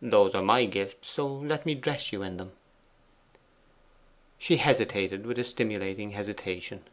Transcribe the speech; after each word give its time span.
Those 0.00 0.36
are 0.36 0.42
my 0.44 0.66
gifts; 0.66 1.08
so 1.10 1.26
let 1.26 1.66
me 1.66 1.74
dress 1.74 2.12
you 2.12 2.22
in 2.22 2.36
them.' 2.36 2.52
She 4.38 4.58
hesitated 4.58 5.26
with 5.26 5.36
a 5.36 5.42
stimulating 5.42 6.12
hesitation. 6.12 6.84